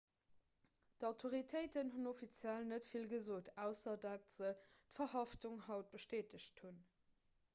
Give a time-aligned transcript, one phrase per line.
[1.01, 6.81] d'autoritéiten hunn offiziell net vill gesot ausser datt se d'verhaftung haut bestätegt hunn